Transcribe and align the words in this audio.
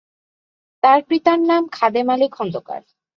তার 0.83 0.99
পিতার 1.09 1.39
নাম 1.41 1.63
খাদেম 1.71 2.07
আলী 2.09 2.27
খন্দকার। 2.31 2.81